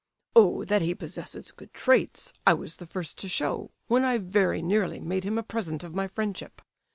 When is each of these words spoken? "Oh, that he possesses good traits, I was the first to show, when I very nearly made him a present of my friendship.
"Oh, 0.35 0.63
that 0.65 0.81
he 0.81 0.95
possesses 0.95 1.51
good 1.51 1.75
traits, 1.75 2.33
I 2.47 2.55
was 2.55 2.77
the 2.77 2.87
first 2.87 3.19
to 3.19 3.27
show, 3.29 3.69
when 3.85 4.03
I 4.03 4.17
very 4.17 4.63
nearly 4.63 4.99
made 4.99 5.25
him 5.25 5.37
a 5.37 5.43
present 5.43 5.83
of 5.83 5.93
my 5.93 6.07
friendship. 6.07 6.59